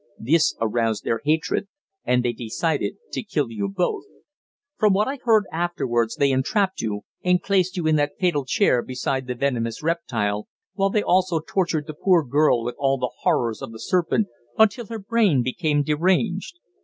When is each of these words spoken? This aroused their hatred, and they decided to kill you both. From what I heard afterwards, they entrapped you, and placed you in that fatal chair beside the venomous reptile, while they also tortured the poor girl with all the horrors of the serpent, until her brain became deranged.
This 0.17 0.55
aroused 0.59 1.03
their 1.03 1.21
hatred, 1.25 1.67
and 2.03 2.25
they 2.25 2.33
decided 2.33 2.95
to 3.11 3.21
kill 3.21 3.51
you 3.51 3.69
both. 3.69 4.03
From 4.79 4.93
what 4.93 5.07
I 5.07 5.19
heard 5.21 5.45
afterwards, 5.51 6.15
they 6.15 6.31
entrapped 6.31 6.81
you, 6.81 7.01
and 7.23 7.39
placed 7.39 7.77
you 7.77 7.85
in 7.85 7.97
that 7.97 8.13
fatal 8.19 8.43
chair 8.43 8.81
beside 8.81 9.27
the 9.27 9.35
venomous 9.35 9.83
reptile, 9.83 10.47
while 10.73 10.89
they 10.89 11.03
also 11.03 11.39
tortured 11.39 11.85
the 11.85 11.93
poor 11.93 12.23
girl 12.25 12.63
with 12.63 12.73
all 12.79 12.97
the 12.97 13.11
horrors 13.19 13.61
of 13.61 13.71
the 13.71 13.79
serpent, 13.79 14.25
until 14.57 14.87
her 14.87 14.97
brain 14.97 15.43
became 15.43 15.83
deranged. 15.83 16.57